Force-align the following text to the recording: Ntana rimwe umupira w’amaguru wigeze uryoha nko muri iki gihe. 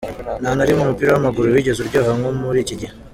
Ntana 0.41 0.67
rimwe 0.67 0.83
umupira 0.83 1.09
w’amaguru 1.13 1.47
wigeze 1.55 1.79
uryoha 1.81 2.11
nko 2.17 2.29
muri 2.41 2.59
iki 2.63 2.75
gihe. 2.79 2.93